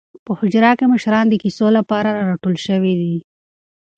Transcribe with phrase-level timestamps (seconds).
[0.25, 3.15] په حجره کې مشران د کیسو لپاره راټول شوي دي.